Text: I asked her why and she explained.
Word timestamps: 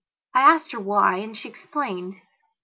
I 0.33 0.41
asked 0.41 0.71
her 0.71 0.79
why 0.79 1.17
and 1.17 1.37
she 1.37 1.47
explained. 1.47 2.15